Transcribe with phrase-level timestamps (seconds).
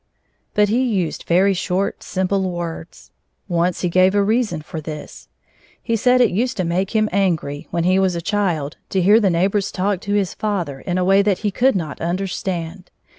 [0.55, 3.11] But he used very short, simple words.
[3.47, 5.29] Once he gave a reason for this.
[5.79, 9.19] He said it used to make him angry, when he was a child, to hear
[9.19, 12.89] the neighbors talk to his father in a way that he could not understand.